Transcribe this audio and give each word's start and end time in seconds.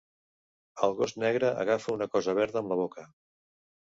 El 0.85 0.95
gos 1.01 1.11
negre 1.23 1.51
agafa 1.63 1.91
una 1.97 2.07
cosa 2.13 2.35
verda 2.39 2.59
amb 2.63 2.73
la 2.73 2.79
boca. 2.81 3.05